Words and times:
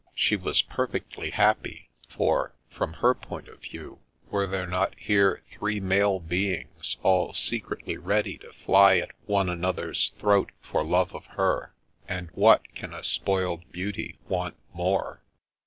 She 0.15 0.35
was 0.35 0.63
perfectly 0.63 1.29
happy; 1.29 1.91
for— 2.09 2.55
from 2.75 2.93
her 2.93 3.13
point 3.13 3.47
of 3.47 3.61
view— 3.61 3.99
^were 4.33 4.49
there 4.49 4.65
not 4.65 4.95
here 4.97 5.43
three 5.51 5.79
male 5.79 6.19
beings 6.19 6.97
all 7.03 7.33
secretly 7.33 7.97
ready 7.99 8.39
to 8.39 8.51
fly 8.51 8.97
at 8.97 9.11
one 9.27 9.47
another's 9.47 10.09
throat 10.17 10.53
for 10.59 10.81
love 10.83 11.13
of 11.13 11.27
her; 11.37 11.75
and 12.07 12.31
what 12.31 12.63
can 12.73 12.95
a 12.95 13.03
spoiled 13.03 13.71
beauty 13.71 14.17
want 14.27 14.55
more? 14.73 15.21